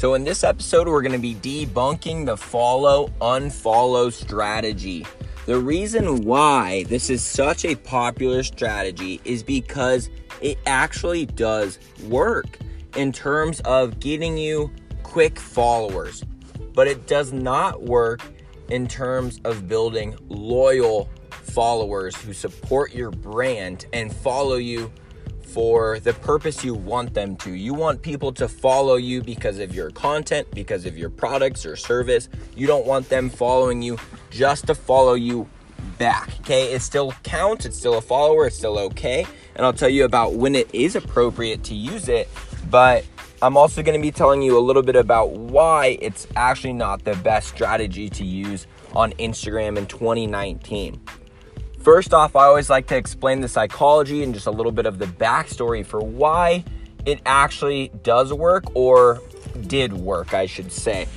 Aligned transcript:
So, 0.00 0.14
in 0.14 0.24
this 0.24 0.44
episode, 0.44 0.88
we're 0.88 1.02
going 1.02 1.12
to 1.12 1.18
be 1.18 1.34
debunking 1.34 2.24
the 2.24 2.34
follow 2.34 3.08
unfollow 3.20 4.10
strategy. 4.10 5.04
The 5.44 5.58
reason 5.58 6.24
why 6.24 6.84
this 6.84 7.10
is 7.10 7.22
such 7.22 7.66
a 7.66 7.74
popular 7.74 8.42
strategy 8.42 9.20
is 9.26 9.42
because 9.42 10.08
it 10.40 10.56
actually 10.64 11.26
does 11.26 11.78
work 12.08 12.58
in 12.96 13.12
terms 13.12 13.60
of 13.66 14.00
getting 14.00 14.38
you 14.38 14.70
quick 15.02 15.38
followers, 15.38 16.24
but 16.72 16.86
it 16.86 17.06
does 17.06 17.34
not 17.34 17.82
work 17.82 18.22
in 18.70 18.88
terms 18.88 19.38
of 19.44 19.68
building 19.68 20.16
loyal 20.30 21.10
followers 21.30 22.16
who 22.16 22.32
support 22.32 22.94
your 22.94 23.10
brand 23.10 23.84
and 23.92 24.16
follow 24.16 24.56
you 24.56 24.90
for 25.52 25.98
the 26.00 26.12
purpose 26.12 26.64
you 26.64 26.74
want 26.74 27.14
them 27.14 27.36
to. 27.36 27.52
You 27.52 27.74
want 27.74 28.02
people 28.02 28.32
to 28.34 28.48
follow 28.48 28.96
you 28.96 29.22
because 29.22 29.58
of 29.58 29.74
your 29.74 29.90
content, 29.90 30.48
because 30.52 30.86
of 30.86 30.96
your 30.96 31.10
products 31.10 31.66
or 31.66 31.76
service. 31.76 32.28
You 32.56 32.66
don't 32.66 32.86
want 32.86 33.08
them 33.08 33.30
following 33.30 33.82
you 33.82 33.98
just 34.30 34.66
to 34.68 34.74
follow 34.74 35.14
you 35.14 35.48
back. 35.98 36.30
Okay, 36.40 36.72
it 36.72 36.82
still 36.82 37.12
counts, 37.22 37.66
it's 37.66 37.76
still 37.76 37.98
a 37.98 38.00
follower, 38.00 38.46
it's 38.46 38.56
still 38.56 38.78
okay. 38.78 39.26
And 39.56 39.66
I'll 39.66 39.72
tell 39.72 39.88
you 39.88 40.04
about 40.04 40.34
when 40.34 40.54
it 40.54 40.72
is 40.74 40.96
appropriate 40.96 41.64
to 41.64 41.74
use 41.74 42.08
it, 42.08 42.28
but 42.70 43.04
I'm 43.42 43.56
also 43.56 43.82
going 43.82 43.98
to 43.98 44.02
be 44.02 44.12
telling 44.12 44.42
you 44.42 44.58
a 44.58 44.60
little 44.60 44.82
bit 44.82 44.96
about 44.96 45.32
why 45.32 45.98
it's 46.00 46.26
actually 46.36 46.74
not 46.74 47.04
the 47.04 47.14
best 47.16 47.48
strategy 47.48 48.10
to 48.10 48.24
use 48.24 48.66
on 48.94 49.12
Instagram 49.12 49.78
in 49.78 49.86
2019. 49.86 51.00
First 51.80 52.12
off, 52.12 52.36
I 52.36 52.44
always 52.44 52.68
like 52.68 52.86
to 52.88 52.96
explain 52.96 53.40
the 53.40 53.48
psychology 53.48 54.22
and 54.22 54.34
just 54.34 54.46
a 54.46 54.50
little 54.50 54.72
bit 54.72 54.84
of 54.84 54.98
the 54.98 55.06
backstory 55.06 55.84
for 55.84 56.00
why 56.00 56.62
it 57.06 57.22
actually 57.24 57.90
does 58.02 58.34
work 58.34 58.64
or 58.74 59.22
did 59.66 59.94
work, 59.94 60.34
I 60.34 60.44
should 60.44 60.70
say. 60.70 61.08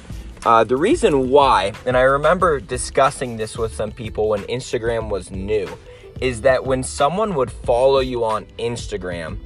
Uh, 0.45 0.63
the 0.63 0.77
reason 0.77 1.29
why, 1.29 1.73
and 1.85 1.97
I 1.97 2.01
remember 2.01 2.61
discussing 2.61 3.35
this 3.35 3.57
with 3.57 3.75
some 3.75 3.91
people 3.91 4.29
when 4.29 4.43
Instagram 4.43 5.09
was 5.09 5.31
new, 5.31 5.67
is 6.21 6.41
that 6.41 6.65
when 6.65 6.81
someone 6.81 7.35
would 7.35 7.51
follow 7.51 7.99
you 7.99 8.23
on 8.23 8.45
Instagram, 8.57 9.39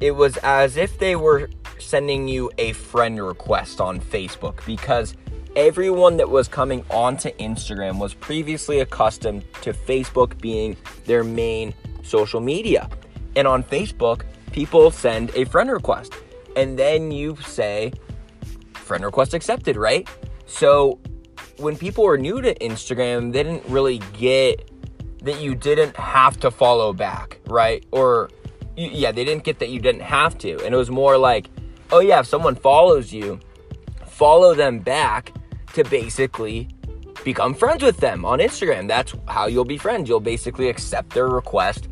it 0.00 0.10
was 0.10 0.36
as 0.38 0.76
if 0.76 0.98
they 0.98 1.16
were 1.16 1.48
sending 1.78 2.28
you 2.28 2.50
a 2.58 2.72
friend 2.72 3.24
request 3.24 3.80
on 3.80 4.00
Facebook 4.00 4.64
because 4.66 5.14
everyone 5.56 6.16
that 6.16 6.28
was 6.28 6.48
coming 6.48 6.84
onto 6.90 7.30
Instagram 7.36 7.98
was 7.98 8.14
previously 8.14 8.80
accustomed 8.80 9.44
to 9.62 9.72
Facebook 9.72 10.40
being 10.40 10.76
their 11.06 11.24
main 11.24 11.74
social 12.02 12.40
media. 12.40 12.88
And 13.36 13.46
on 13.46 13.62
Facebook, 13.62 14.22
people 14.52 14.90
send 14.90 15.30
a 15.34 15.44
friend 15.44 15.70
request. 15.70 16.14
And 16.56 16.78
then 16.78 17.10
you 17.10 17.36
say, 17.46 17.92
friend 18.74 19.04
request 19.04 19.34
accepted, 19.34 19.76
right? 19.76 20.08
So 20.46 20.98
when 21.58 21.76
people 21.76 22.04
were 22.04 22.18
new 22.18 22.40
to 22.40 22.54
Instagram, 22.56 23.32
they 23.32 23.42
didn't 23.42 23.64
really 23.66 23.98
get 24.12 24.70
that 25.22 25.40
you 25.40 25.54
didn't 25.54 25.96
have 25.96 26.38
to 26.40 26.50
follow 26.50 26.92
back, 26.92 27.40
right? 27.46 27.84
Or, 27.90 28.28
yeah, 28.76 29.10
they 29.10 29.24
didn't 29.24 29.44
get 29.44 29.58
that 29.60 29.70
you 29.70 29.80
didn't 29.80 30.02
have 30.02 30.36
to. 30.38 30.62
And 30.64 30.74
it 30.74 30.76
was 30.76 30.90
more 30.90 31.16
like, 31.16 31.48
oh, 31.90 32.00
yeah, 32.00 32.20
if 32.20 32.26
someone 32.26 32.54
follows 32.54 33.12
you, 33.12 33.40
follow 34.06 34.54
them 34.54 34.78
back 34.80 35.32
to 35.74 35.84
basically 35.84 36.68
become 37.24 37.54
friends 37.54 37.82
with 37.82 37.96
them 37.98 38.24
on 38.24 38.38
Instagram. 38.38 38.88
That's 38.88 39.14
how 39.28 39.46
you'll 39.46 39.64
be 39.64 39.78
friends. 39.78 40.08
You'll 40.08 40.20
basically 40.20 40.68
accept 40.68 41.14
their 41.14 41.28
request 41.28 41.88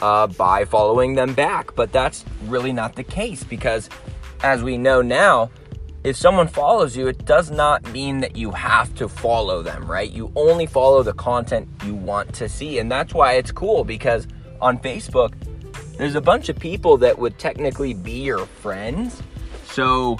uh, 0.00 0.26
by 0.26 0.64
following 0.64 1.14
them 1.14 1.34
back. 1.34 1.74
But 1.74 1.92
that's 1.92 2.24
really 2.44 2.72
not 2.72 2.94
the 2.94 3.04
case 3.04 3.44
because, 3.44 3.88
as 4.42 4.62
we 4.62 4.78
know 4.78 5.02
now, 5.02 5.50
if 6.04 6.16
someone 6.16 6.46
follows 6.46 6.96
you, 6.96 7.08
it 7.08 7.24
does 7.24 7.50
not 7.50 7.90
mean 7.92 8.20
that 8.20 8.36
you 8.36 8.50
have 8.52 8.94
to 8.94 9.08
follow 9.08 9.62
them, 9.62 9.90
right? 9.90 10.10
You 10.10 10.32
only 10.36 10.66
follow 10.66 11.02
the 11.02 11.12
content 11.14 11.68
you 11.84 11.94
want 11.94 12.32
to 12.34 12.48
see. 12.48 12.78
And 12.78 12.90
that's 12.90 13.12
why 13.12 13.34
it's 13.34 13.50
cool 13.50 13.84
because 13.84 14.28
on 14.60 14.78
Facebook, 14.78 15.34
there's 15.96 16.14
a 16.14 16.20
bunch 16.20 16.48
of 16.48 16.58
people 16.58 16.96
that 16.98 17.18
would 17.18 17.38
technically 17.38 17.94
be 17.94 18.22
your 18.22 18.46
friends. 18.46 19.20
So 19.64 20.18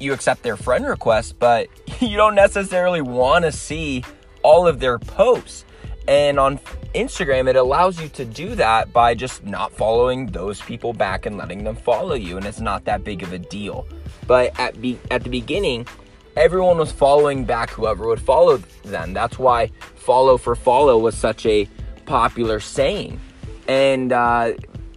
you 0.00 0.12
accept 0.12 0.42
their 0.42 0.56
friend 0.56 0.86
request, 0.86 1.38
but 1.38 1.68
you 2.00 2.16
don't 2.16 2.34
necessarily 2.34 3.00
want 3.00 3.44
to 3.44 3.52
see 3.52 4.04
all 4.42 4.66
of 4.66 4.80
their 4.80 4.98
posts. 4.98 5.64
And 6.06 6.38
on 6.38 6.58
Instagram, 6.94 7.48
it 7.48 7.56
allows 7.56 8.00
you 8.00 8.08
to 8.10 8.24
do 8.24 8.54
that 8.54 8.92
by 8.94 9.14
just 9.14 9.44
not 9.44 9.72
following 9.72 10.26
those 10.26 10.60
people 10.62 10.94
back 10.94 11.26
and 11.26 11.36
letting 11.36 11.64
them 11.64 11.76
follow 11.76 12.14
you. 12.14 12.38
And 12.38 12.46
it's 12.46 12.60
not 12.60 12.86
that 12.86 13.04
big 13.04 13.22
of 13.22 13.32
a 13.34 13.38
deal. 13.38 13.86
But 14.26 14.58
at, 14.58 14.80
be- 14.80 14.98
at 15.10 15.22
the 15.22 15.28
beginning, 15.28 15.86
everyone 16.34 16.78
was 16.78 16.90
following 16.90 17.44
back 17.44 17.68
whoever 17.68 18.06
would 18.06 18.22
follow 18.22 18.56
them. 18.84 19.12
That's 19.12 19.38
why 19.38 19.70
follow 19.96 20.38
for 20.38 20.56
follow 20.56 20.96
was 20.98 21.14
such 21.14 21.44
a 21.44 21.68
popular 22.06 22.58
saying. 22.58 23.20
And 23.66 24.12
uh, 24.12 24.52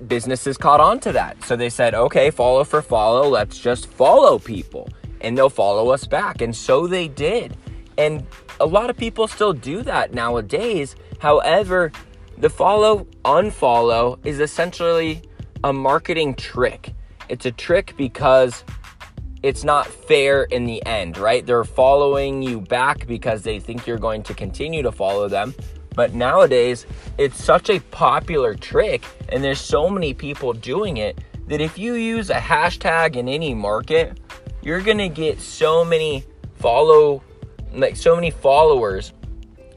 businesses 0.08 0.58
caught 0.58 0.80
on 0.80 1.00
to 1.02 1.12
that. 1.12 1.44
So 1.44 1.56
they 1.56 1.70
said, 1.70 1.94
okay, 1.94 2.32
follow 2.32 2.64
for 2.64 2.82
follow, 2.82 3.28
let's 3.30 3.58
just 3.60 3.88
follow 3.88 4.40
people 4.40 4.90
and 5.22 5.38
they'll 5.38 5.50
follow 5.50 5.90
us 5.90 6.06
back. 6.06 6.42
And 6.42 6.56
so 6.56 6.88
they 6.88 7.08
did. 7.08 7.56
And 7.98 8.26
a 8.60 8.66
lot 8.66 8.90
of 8.90 8.98
people 8.98 9.28
still 9.28 9.54
do 9.54 9.84
that 9.84 10.14
nowadays. 10.14 10.96
However, 11.20 11.92
the 12.38 12.50
follow 12.50 13.06
unfollow 13.24 14.18
is 14.26 14.40
essentially 14.40 15.22
a 15.64 15.72
marketing 15.72 16.36
trick. 16.36 16.94
It's 17.30 17.46
a 17.46 17.52
trick 17.52 17.94
because 17.98 18.64
it's 19.44 19.64
not 19.64 19.88
fair 19.88 20.44
in 20.44 20.66
the 20.66 20.86
end, 20.86 21.18
right? 21.18 21.46
They're 21.46 21.64
following 21.64 22.42
you 22.42 22.62
back 22.62 23.08
because 23.08 23.44
they 23.44 23.60
think 23.60 23.88
you're 23.88 23.98
going 23.98 24.24
to 24.24 24.34
continue 24.34 24.82
to 24.84 24.92
follow 24.92 25.28
them. 25.28 25.54
But 25.96 26.14
nowadays, 26.14 26.86
it's 27.18 27.44
such 27.44 27.70
a 27.70 27.80
popular 27.80 28.56
trick, 28.56 29.04
and 29.30 29.44
there's 29.44 29.60
so 29.60 29.90
many 29.90 30.14
people 30.14 30.54
doing 30.54 30.98
it 30.98 31.20
that 31.48 31.60
if 31.60 31.78
you 31.78 31.96
use 31.96 32.30
a 32.30 32.36
hashtag 32.36 33.18
in 33.18 33.28
any 33.28 33.54
market, 33.54 34.18
you're 34.62 34.82
gonna 34.82 35.10
get 35.10 35.42
so 35.42 35.84
many 35.84 36.24
follow, 36.60 37.22
like 37.74 37.98
so 37.98 38.16
many 38.16 38.32
followers 38.32 39.12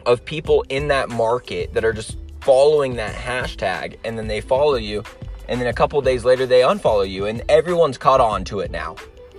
of 0.06 0.24
people 0.24 0.64
in 0.68 0.86
that 0.88 1.08
market 1.08 1.72
that 1.72 1.84
are 1.84 1.92
just 1.92 2.16
following 2.42 2.94
that 2.94 3.14
hashtag, 3.14 3.98
and 4.04 4.16
then 4.16 4.28
they 4.28 4.40
follow 4.40 4.76
you, 4.76 5.02
and 5.48 5.60
then 5.60 5.66
a 5.66 5.72
couple 5.72 6.00
days 6.00 6.24
later 6.24 6.46
they 6.46 6.60
unfollow 6.60 7.08
you, 7.08 7.26
and 7.26 7.42
everyone's 7.48 7.98
caught 7.98 8.20
on 8.20 8.44
to 8.44 8.60
it 8.60 8.70
now. 8.70 8.94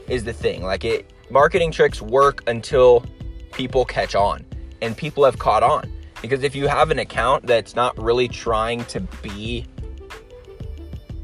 Is 0.09 0.23
the 0.25 0.33
thing 0.33 0.61
like 0.61 0.83
it? 0.83 1.09
Marketing 1.29 1.71
tricks 1.71 2.01
work 2.01 2.43
until 2.47 3.05
people 3.53 3.85
catch 3.85 4.13
on, 4.13 4.45
and 4.81 4.97
people 4.97 5.23
have 5.23 5.39
caught 5.39 5.63
on 5.63 5.94
because 6.27 6.43
if 6.43 6.55
you 6.55 6.67
have 6.67 6.91
an 6.91 6.99
account 6.99 7.45
that's 7.45 7.75
not 7.75 7.97
really 8.01 8.27
trying 8.27 8.83
to 8.85 8.99
be, 9.21 9.65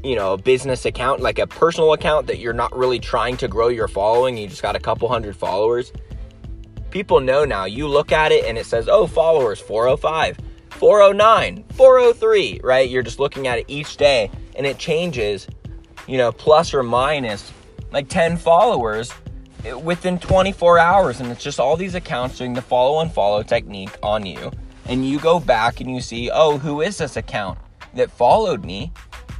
you 0.04 0.14
know, 0.14 0.34
a 0.34 0.38
business 0.38 0.84
account, 0.84 1.20
like 1.20 1.38
a 1.38 1.46
personal 1.46 1.92
account 1.92 2.28
that 2.28 2.38
you're 2.38 2.52
not 2.52 2.76
really 2.76 2.98
trying 2.98 3.36
to 3.38 3.48
grow 3.48 3.68
your 3.68 3.88
following, 3.88 4.36
you 4.36 4.46
just 4.46 4.62
got 4.62 4.76
a 4.76 4.80
couple 4.80 5.08
hundred 5.08 5.36
followers, 5.36 5.92
people 6.90 7.20
know 7.20 7.44
now. 7.44 7.64
You 7.64 7.88
look 7.88 8.12
at 8.12 8.30
it 8.30 8.44
and 8.44 8.56
it 8.56 8.66
says, 8.66 8.88
oh, 8.88 9.06
followers 9.06 9.58
405, 9.58 10.38
409, 10.70 11.64
403, 11.74 12.60
right? 12.62 12.88
You're 12.88 13.02
just 13.02 13.18
looking 13.18 13.48
at 13.48 13.58
it 13.58 13.64
each 13.66 13.96
day 13.96 14.30
and 14.54 14.64
it 14.64 14.78
changes, 14.78 15.48
you 16.06 16.16
know, 16.16 16.30
plus 16.30 16.72
or 16.72 16.82
minus 16.84 17.52
like 17.90 18.08
10 18.08 18.36
followers 18.36 19.12
eh, 19.64 19.72
within 19.72 20.18
24 20.18 20.78
hours. 20.78 21.20
And 21.20 21.30
it's 21.30 21.42
just 21.42 21.58
all 21.58 21.76
these 21.76 21.94
accounts 21.94 22.38
doing 22.38 22.54
the 22.54 22.62
follow 22.62 23.00
and 23.00 23.12
follow 23.12 23.42
technique 23.42 23.96
on 24.02 24.24
you 24.24 24.52
and 24.86 25.06
you 25.06 25.18
go 25.18 25.38
back 25.38 25.80
and 25.80 25.90
you 25.90 26.00
see, 26.00 26.30
oh, 26.32 26.58
who 26.58 26.80
is 26.80 26.98
this 26.98 27.16
account 27.16 27.58
that 27.94 28.10
followed 28.10 28.64
me? 28.64 28.92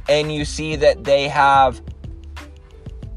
And 0.09 0.33
you 0.33 0.45
see 0.45 0.75
that 0.77 1.03
they 1.03 1.27
have 1.27 1.81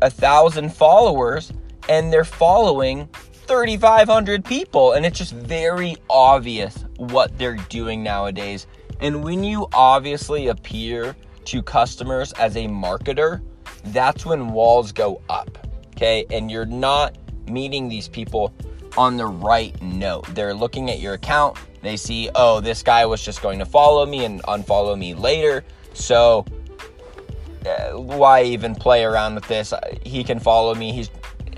a 0.02 0.10
thousand 0.10 0.72
followers 0.74 1.52
and 1.88 2.12
they're 2.12 2.24
following 2.24 3.08
3,500 3.32 4.44
people. 4.44 4.92
And 4.92 5.06
it's 5.06 5.18
just 5.18 5.32
very 5.32 5.96
obvious 6.10 6.84
what 6.96 7.36
they're 7.38 7.56
doing 7.68 8.02
nowadays. 8.02 8.66
And 9.00 9.22
when 9.22 9.44
you 9.44 9.68
obviously 9.72 10.48
appear 10.48 11.14
to 11.46 11.62
customers 11.62 12.32
as 12.34 12.56
a 12.56 12.66
marketer, 12.66 13.42
that's 13.86 14.26
when 14.26 14.48
walls 14.48 14.92
go 14.92 15.20
up. 15.28 15.58
Okay. 15.94 16.26
And 16.30 16.50
you're 16.50 16.66
not 16.66 17.16
meeting 17.48 17.88
these 17.88 18.08
people 18.08 18.52
on 18.96 19.16
the 19.16 19.26
right 19.26 19.80
note. 19.82 20.26
They're 20.34 20.54
looking 20.54 20.90
at 20.90 21.00
your 21.00 21.14
account, 21.14 21.56
they 21.82 21.96
see, 21.96 22.28
oh, 22.34 22.60
this 22.60 22.82
guy 22.82 23.06
was 23.06 23.22
just 23.22 23.42
going 23.42 23.60
to 23.60 23.64
follow 23.64 24.04
me 24.06 24.24
and 24.24 24.42
unfollow 24.42 24.98
me 24.98 25.14
later. 25.14 25.64
So 25.94 26.44
uh, 27.64 27.92
why 27.92 28.42
even 28.42 28.74
play 28.74 29.04
around 29.04 29.36
with 29.36 29.46
this? 29.46 29.72
He 30.02 30.24
can 30.24 30.40
follow 30.40 30.74
me. 30.74 30.92
He's 30.92 31.10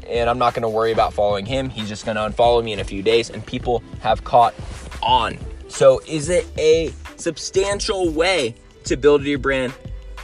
and 0.07 0.29
I'm 0.29 0.39
not 0.39 0.55
going 0.55 0.63
to 0.63 0.69
worry 0.69 0.93
about 0.93 1.13
following 1.13 1.45
him. 1.45 1.69
He's 1.69 1.89
just 1.89 2.05
going 2.05 2.17
to 2.17 2.23
unfollow 2.23 2.65
me 2.65 2.73
in 2.73 2.81
a 2.81 2.85
few 2.85 3.03
days 3.03 3.31
and 3.31 3.45
people 3.45 3.83
have 4.01 4.25
caught 4.25 4.55
on. 5.03 5.39
So 5.69 6.01
is 6.07 6.29
it 6.29 6.47
a 6.59 6.93
substantial 7.17 8.11
way 8.11 8.55
to 8.85 8.97
build 8.97 9.23
your 9.23 9.39
brand? 9.39 9.75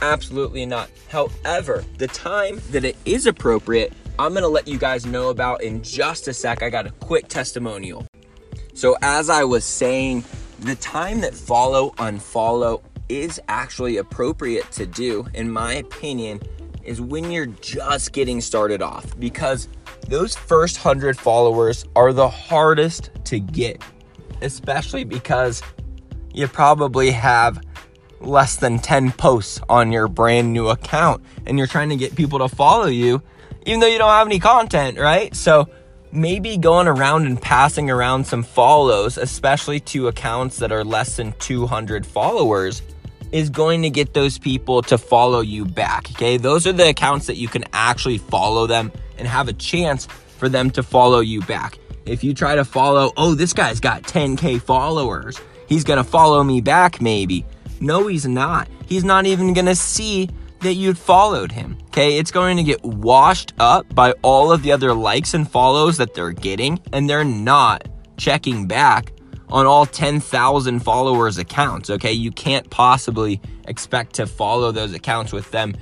Absolutely 0.01 0.65
not. 0.65 0.89
However, 1.09 1.83
the 1.97 2.07
time 2.07 2.61
that 2.71 2.83
it 2.83 2.95
is 3.05 3.25
appropriate 3.27 3.93
I'm 4.17 4.33
gonna 4.33 4.47
let 4.47 4.65
you 4.65 4.77
guys 4.77 5.05
know 5.05 5.29
about 5.29 5.61
in 5.61 5.83
just 5.83 6.29
a 6.29 6.33
sec. 6.33 6.63
I 6.63 6.69
got 6.69 6.87
a 6.87 6.91
quick 6.91 7.27
testimonial. 7.27 8.05
So, 8.73 8.95
as 9.01 9.29
I 9.29 9.43
was 9.43 9.65
saying, 9.65 10.23
the 10.61 10.75
time 10.75 11.19
that 11.21 11.35
follow, 11.35 11.89
unfollow 11.97 12.81
is 13.09 13.41
actually 13.49 13.97
appropriate 13.97 14.71
to 14.71 14.85
do, 14.85 15.27
in 15.33 15.51
my 15.51 15.73
opinion, 15.73 16.39
is 16.85 17.01
when 17.01 17.29
you're 17.29 17.47
just 17.47 18.13
getting 18.13 18.39
started 18.39 18.81
off 18.81 19.19
because 19.19 19.67
those 20.07 20.33
first 20.33 20.77
100 20.77 21.19
followers 21.19 21.85
are 21.97 22.13
the 22.13 22.29
hardest 22.29 23.09
to 23.25 23.39
get, 23.39 23.81
especially 24.41 25.03
because 25.03 25.61
you 26.33 26.47
probably 26.47 27.11
have 27.11 27.61
less 28.21 28.55
than 28.55 28.79
10 28.79 29.11
posts 29.11 29.59
on 29.67 29.91
your 29.91 30.07
brand 30.07 30.53
new 30.53 30.69
account 30.69 31.21
and 31.45 31.57
you're 31.57 31.67
trying 31.67 31.89
to 31.89 31.97
get 31.97 32.15
people 32.15 32.39
to 32.39 32.47
follow 32.47 32.87
you 32.87 33.21
even 33.65 33.79
though 33.79 33.87
you 33.87 33.97
don't 33.97 34.09
have 34.09 34.27
any 34.27 34.39
content, 34.39 34.97
right? 34.97 35.35
So 35.35 35.67
maybe 36.11 36.57
going 36.57 36.87
around 36.87 37.25
and 37.25 37.41
passing 37.41 37.89
around 37.89 38.25
some 38.25 38.43
follows, 38.43 39.17
especially 39.17 39.79
to 39.81 40.07
accounts 40.07 40.57
that 40.57 40.71
are 40.71 40.83
less 40.83 41.17
than 41.17 41.33
200 41.39 42.05
followers, 42.05 42.81
is 43.31 43.49
going 43.49 43.81
to 43.81 43.89
get 43.89 44.13
those 44.13 44.37
people 44.37 44.81
to 44.83 44.97
follow 44.97 45.41
you 45.41 45.65
back. 45.65 46.09
Okay, 46.11 46.37
those 46.37 46.65
are 46.65 46.71
the 46.71 46.89
accounts 46.89 47.27
that 47.27 47.35
you 47.35 47.47
can 47.47 47.65
actually 47.73 48.17
follow 48.17 48.67
them 48.67 48.91
and 49.17 49.27
have 49.27 49.47
a 49.47 49.53
chance 49.53 50.05
for 50.37 50.47
them 50.47 50.69
to 50.71 50.83
follow 50.83 51.19
you 51.19 51.41
back. 51.41 51.77
If 52.05 52.23
you 52.23 52.33
try 52.33 52.55
to 52.55 52.63
follow, 52.63 53.11
oh, 53.17 53.33
this 53.33 53.51
guy's 53.51 53.79
got 53.79 54.03
10K 54.03 54.61
followers, 54.61 55.41
he's 55.67 55.83
gonna 55.83 56.03
follow 56.03 56.43
me 56.43 56.61
back 56.61 57.01
maybe. 57.01 57.45
No, 57.79 58.07
he's 58.07 58.27
not. 58.27 58.67
He's 58.85 59.03
not 59.03 59.25
even 59.25 59.53
gonna 59.53 59.75
see 59.75 60.29
that 60.65 60.73
you'd 60.73 60.97
followed 60.97 61.51
him. 61.51 61.77
Okay, 61.87 62.17
it's 62.17 62.31
going 62.31 62.57
to 62.57 62.63
get 62.63 62.83
washed 62.83 63.53
up 63.59 63.93
by 63.93 64.13
all 64.21 64.51
of 64.51 64.63
the 64.63 64.71
other 64.71 64.93
likes 64.93 65.33
and 65.33 65.49
follows 65.49 65.97
that 65.97 66.13
they're 66.13 66.31
getting, 66.31 66.79
and 66.91 67.09
they're 67.09 67.23
not 67.23 67.87
checking 68.17 68.67
back 68.67 69.13
on 69.49 69.65
all 69.65 69.85
10,000 69.85 70.79
followers' 70.79 71.37
accounts. 71.37 71.89
Okay, 71.89 72.11
you 72.11 72.31
can't 72.31 72.69
possibly 72.69 73.39
expect 73.67 74.15
to 74.15 74.25
follow 74.25 74.71
those 74.71 74.93
accounts 74.93 75.31
with 75.31 75.51
them 75.51 75.75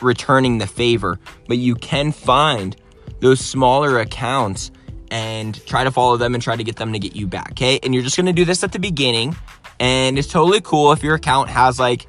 returning 0.00 0.58
the 0.58 0.66
favor, 0.66 1.18
but 1.48 1.58
you 1.58 1.74
can 1.74 2.12
find 2.12 2.76
those 3.20 3.40
smaller 3.40 3.98
accounts 4.00 4.70
and 5.10 5.64
try 5.66 5.82
to 5.82 5.90
follow 5.90 6.16
them 6.16 6.34
and 6.34 6.42
try 6.42 6.56
to 6.56 6.64
get 6.64 6.76
them 6.76 6.92
to 6.92 6.98
get 6.98 7.16
you 7.16 7.26
back. 7.26 7.52
Okay, 7.52 7.80
and 7.82 7.94
you're 7.94 8.04
just 8.04 8.16
gonna 8.16 8.32
do 8.32 8.44
this 8.44 8.62
at 8.62 8.72
the 8.72 8.78
beginning, 8.78 9.34
and 9.78 10.18
it's 10.18 10.28
totally 10.28 10.60
cool 10.60 10.92
if 10.92 11.02
your 11.02 11.14
account 11.14 11.48
has 11.48 11.80
like 11.80 12.06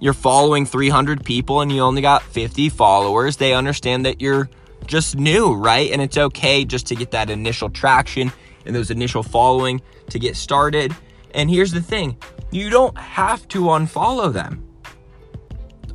you're 0.00 0.12
following 0.12 0.64
300 0.64 1.24
people 1.24 1.60
and 1.60 1.72
you 1.72 1.80
only 1.80 2.02
got 2.02 2.22
50 2.22 2.68
followers, 2.68 3.36
they 3.36 3.54
understand 3.54 4.06
that 4.06 4.20
you're 4.20 4.48
just 4.86 5.16
new, 5.16 5.54
right? 5.54 5.90
And 5.90 6.00
it's 6.00 6.16
okay 6.16 6.64
just 6.64 6.86
to 6.88 6.94
get 6.94 7.10
that 7.10 7.30
initial 7.30 7.68
traction 7.68 8.32
and 8.64 8.74
those 8.74 8.90
initial 8.90 9.22
following 9.22 9.82
to 10.10 10.18
get 10.18 10.36
started. 10.36 10.94
And 11.34 11.50
here's 11.50 11.72
the 11.72 11.82
thing 11.82 12.16
you 12.50 12.70
don't 12.70 12.96
have 12.96 13.46
to 13.48 13.62
unfollow 13.62 14.32
them. 14.32 14.64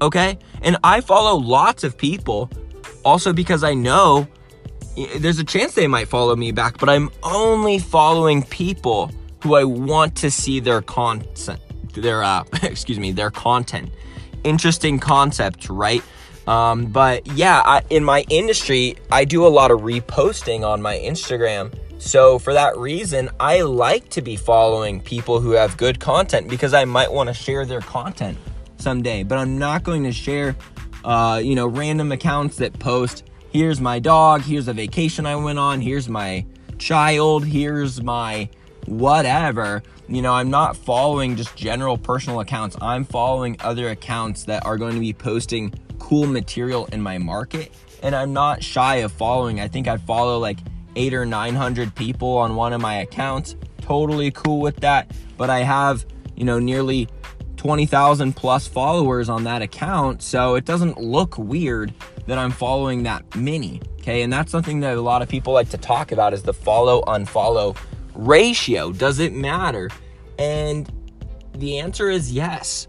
Okay? 0.01 0.37
And 0.61 0.77
I 0.83 1.01
follow 1.01 1.37
lots 1.39 1.83
of 1.83 1.97
people 1.97 2.49
also 3.05 3.33
because 3.33 3.63
I 3.63 3.73
know 3.73 4.27
there's 5.17 5.39
a 5.39 5.43
chance 5.43 5.73
they 5.73 5.87
might 5.87 6.07
follow 6.07 6.35
me 6.35 6.51
back, 6.51 6.77
but 6.77 6.89
I'm 6.89 7.09
only 7.23 7.79
following 7.79 8.43
people 8.43 9.11
who 9.41 9.55
I 9.55 9.63
want 9.63 10.15
to 10.17 10.29
see 10.29 10.59
their 10.59 10.81
content 10.81 11.59
their 11.93 12.23
uh, 12.23 12.43
excuse 12.63 12.99
me 12.99 13.11
their 13.11 13.31
content. 13.31 13.91
Interesting 14.43 14.99
concept, 14.99 15.69
right? 15.69 16.03
Um, 16.47 16.87
but 16.87 17.25
yeah, 17.27 17.61
I, 17.63 17.81
in 17.89 18.03
my 18.03 18.25
industry, 18.29 18.97
I 19.11 19.25
do 19.25 19.45
a 19.45 19.49
lot 19.49 19.71
of 19.71 19.81
reposting 19.81 20.67
on 20.67 20.81
my 20.81 20.97
Instagram. 20.97 21.73
So 21.99 22.37
for 22.37 22.53
that 22.53 22.77
reason, 22.77 23.29
I 23.39 23.61
like 23.61 24.09
to 24.09 24.21
be 24.21 24.35
following 24.35 24.99
people 24.99 25.39
who 25.39 25.51
have 25.51 25.77
good 25.77 26.01
content 26.01 26.49
because 26.49 26.73
I 26.73 26.83
might 26.83 27.11
want 27.11 27.27
to 27.27 27.33
share 27.33 27.65
their 27.65 27.79
content 27.79 28.37
someday. 28.77 29.23
But 29.23 29.37
I'm 29.37 29.57
not 29.57 29.83
going 29.83 30.03
to 30.03 30.11
share, 30.11 30.57
uh, 31.05 31.39
you 31.41 31.55
know, 31.55 31.65
random 31.65 32.11
accounts 32.11 32.57
that 32.57 32.77
post. 32.77 33.23
Here's 33.51 33.79
my 33.79 33.99
dog. 33.99 34.41
Here's 34.41 34.67
a 34.67 34.73
vacation 34.73 35.25
I 35.25 35.37
went 35.37 35.59
on. 35.59 35.79
Here's 35.79 36.09
my 36.09 36.45
child. 36.77 37.45
Here's 37.45 38.01
my 38.01 38.49
whatever. 38.85 39.83
You 40.07 40.21
know, 40.21 40.33
I'm 40.33 40.49
not 40.49 40.75
following 40.75 41.35
just 41.35 41.55
general 41.55 41.97
personal 41.97 42.39
accounts. 42.39 42.75
I'm 42.81 43.05
following 43.05 43.57
other 43.61 43.89
accounts 43.89 44.43
that 44.45 44.65
are 44.65 44.77
going 44.77 44.95
to 44.95 44.99
be 44.99 45.13
posting 45.13 45.73
cool 45.99 46.27
material 46.27 46.87
in 46.91 47.01
my 47.01 47.17
market. 47.17 47.73
And 48.01 48.13
I'm 48.15 48.33
not 48.33 48.63
shy 48.63 48.97
of 48.97 49.11
following. 49.11 49.59
I 49.59 49.67
think 49.67 49.87
I 49.87 49.97
follow 49.97 50.37
like 50.39 50.59
eight 50.95 51.13
or 51.13 51.25
900 51.25 51.95
people 51.95 52.37
on 52.37 52.55
one 52.55 52.73
of 52.73 52.81
my 52.81 52.95
accounts. 52.95 53.55
Totally 53.81 54.31
cool 54.31 54.59
with 54.59 54.77
that. 54.77 55.11
But 55.37 55.49
I 55.49 55.59
have, 55.59 56.05
you 56.35 56.45
know, 56.45 56.59
nearly 56.59 57.07
20,000 57.57 58.33
plus 58.33 58.67
followers 58.67 59.29
on 59.29 59.45
that 59.45 59.61
account. 59.61 60.21
So 60.21 60.55
it 60.55 60.65
doesn't 60.65 60.97
look 60.97 61.37
weird 61.37 61.93
that 62.27 62.37
I'm 62.37 62.51
following 62.51 63.03
that 63.03 63.35
many. 63.35 63.81
Okay. 63.99 64.21
And 64.21 64.33
that's 64.33 64.51
something 64.51 64.81
that 64.81 64.97
a 64.97 65.01
lot 65.01 65.21
of 65.21 65.29
people 65.29 65.53
like 65.53 65.69
to 65.69 65.77
talk 65.77 66.11
about 66.11 66.33
is 66.33 66.43
the 66.43 66.53
follow 66.53 67.01
unfollow 67.03 67.77
ratio. 68.15 68.91
Does 68.91 69.19
it 69.19 69.33
matter? 69.33 69.89
And 70.39 70.91
the 71.53 71.79
answer 71.79 72.09
is 72.09 72.31
yes. 72.31 72.87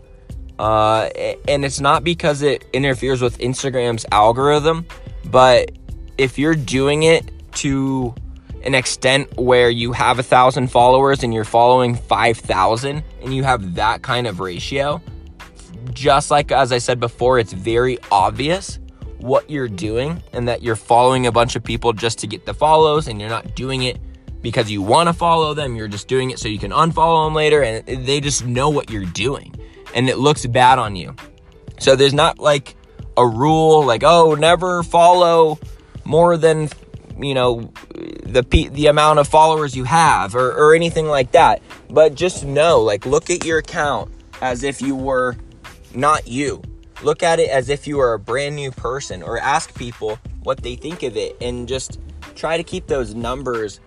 Uh, 0.58 1.08
and 1.48 1.64
it's 1.64 1.80
not 1.80 2.04
because 2.04 2.42
it 2.42 2.64
interferes 2.72 3.20
with 3.20 3.38
Instagram's 3.38 4.06
algorithm, 4.12 4.86
but 5.24 5.72
if 6.16 6.38
you're 6.38 6.54
doing 6.54 7.02
it 7.02 7.30
to 7.56 8.14
an 8.62 8.74
extent 8.74 9.36
where 9.36 9.68
you 9.68 9.92
have 9.92 10.18
a 10.18 10.22
thousand 10.22 10.68
followers 10.68 11.22
and 11.22 11.34
you're 11.34 11.44
following 11.44 11.94
5,000 11.94 13.02
and 13.22 13.34
you 13.34 13.42
have 13.42 13.74
that 13.74 14.02
kind 14.02 14.26
of 14.26 14.40
ratio, 14.40 15.02
just 15.92 16.30
like 16.30 16.50
as 16.52 16.72
I 16.72 16.78
said 16.78 17.00
before, 17.00 17.38
it's 17.38 17.52
very 17.52 17.98
obvious 18.10 18.78
what 19.18 19.48
you're 19.50 19.68
doing 19.68 20.22
and 20.32 20.48
that 20.48 20.62
you're 20.62 20.76
following 20.76 21.26
a 21.26 21.32
bunch 21.32 21.56
of 21.56 21.64
people 21.64 21.92
just 21.92 22.18
to 22.20 22.26
get 22.26 22.46
the 22.46 22.54
follows 22.54 23.08
and 23.08 23.20
you're 23.20 23.30
not 23.30 23.54
doing 23.54 23.82
it 23.82 23.98
because 24.44 24.70
you 24.70 24.82
want 24.82 25.08
to 25.08 25.14
follow 25.14 25.54
them. 25.54 25.74
You're 25.74 25.88
just 25.88 26.06
doing 26.06 26.30
it 26.30 26.38
so 26.38 26.48
you 26.48 26.58
can 26.58 26.70
unfollow 26.70 27.26
them 27.26 27.34
later, 27.34 27.62
and 27.62 28.06
they 28.06 28.20
just 28.20 28.44
know 28.44 28.68
what 28.68 28.90
you're 28.90 29.06
doing, 29.06 29.52
and 29.94 30.08
it 30.08 30.18
looks 30.18 30.44
bad 30.44 30.78
on 30.78 30.94
you. 30.94 31.16
So 31.80 31.96
there's 31.96 32.14
not 32.14 32.38
like 32.38 32.76
a 33.16 33.26
rule 33.26 33.84
like 33.84 34.02
oh 34.04 34.34
never 34.34 34.82
follow 34.82 35.58
more 36.04 36.36
than 36.36 36.68
you 37.18 37.32
know 37.32 37.72
the 37.94 38.42
the 38.72 38.86
amount 38.86 39.18
of 39.18 39.26
followers 39.26 39.74
you 39.76 39.84
have 39.84 40.34
or, 40.36 40.52
or 40.52 40.74
anything 40.74 41.06
like 41.06 41.32
that. 41.32 41.62
But 41.88 42.14
just 42.14 42.44
know 42.44 42.80
like 42.82 43.06
look 43.06 43.30
at 43.30 43.44
your 43.44 43.58
account 43.58 44.12
as 44.42 44.62
if 44.62 44.82
you 44.82 44.94
were 44.94 45.36
not 45.94 46.28
you. 46.28 46.62
Look 47.02 47.22
at 47.22 47.40
it 47.40 47.48
as 47.48 47.70
if 47.70 47.86
you 47.86 47.96
were 47.96 48.12
a 48.12 48.18
brand 48.18 48.56
new 48.56 48.70
person 48.70 49.22
or 49.22 49.38
ask 49.38 49.76
people 49.76 50.18
what 50.42 50.62
they 50.62 50.76
think 50.76 51.02
of 51.02 51.16
it 51.16 51.36
and 51.40 51.66
just 51.66 51.98
try 52.34 52.56
to 52.56 52.62
keep 52.62 52.86
those 52.86 53.14
numbers 53.14 53.80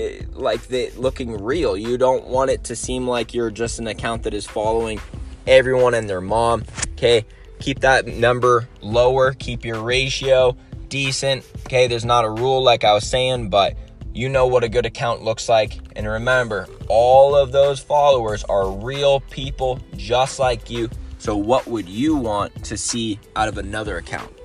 Eh, 0.00 0.22
like 0.32 0.66
the 0.68 0.90
looking 0.96 1.42
real. 1.42 1.76
You 1.76 1.98
don't 1.98 2.26
want 2.26 2.50
it 2.50 2.64
to 2.64 2.76
seem 2.76 3.06
like 3.06 3.34
you're 3.34 3.50
just 3.50 3.78
an 3.78 3.86
account 3.86 4.22
that 4.22 4.32
is 4.32 4.46
following 4.46 5.00
everyone 5.46 5.94
and 5.94 6.08
their 6.08 6.22
mom. 6.22 6.64
Okay, 6.92 7.26
keep 7.58 7.80
that 7.80 8.06
number 8.06 8.66
lower, 8.80 9.34
keep 9.34 9.64
your 9.64 9.82
ratio 9.82 10.56
decent. 10.88 11.44
Okay, 11.66 11.86
there's 11.86 12.04
not 12.04 12.24
a 12.24 12.30
rule 12.30 12.62
like 12.62 12.82
I 12.82 12.94
was 12.94 13.06
saying, 13.06 13.50
but 13.50 13.76
you 14.14 14.28
know 14.28 14.46
what 14.46 14.64
a 14.64 14.68
good 14.68 14.86
account 14.86 15.22
looks 15.22 15.48
like. 15.48 15.78
And 15.96 16.06
remember, 16.06 16.66
all 16.88 17.36
of 17.36 17.52
those 17.52 17.80
followers 17.80 18.42
are 18.44 18.70
real 18.70 19.20
people 19.20 19.80
just 19.96 20.38
like 20.38 20.70
you. 20.70 20.88
So, 21.18 21.36
what 21.36 21.66
would 21.66 21.88
you 21.88 22.16
want 22.16 22.64
to 22.64 22.78
see 22.78 23.20
out 23.36 23.48
of 23.48 23.58
another 23.58 23.98
account? 23.98 24.39